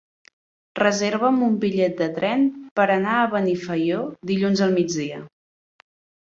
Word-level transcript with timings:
Reserva'm 0.79 1.37
un 1.47 1.59
bitllet 1.65 1.93
de 1.99 2.07
tren 2.17 2.47
per 2.81 2.87
anar 2.95 3.19
a 3.19 3.29
Benifaió 3.37 4.03
dilluns 4.33 4.67
al 4.69 4.77
migdia. 4.81 5.25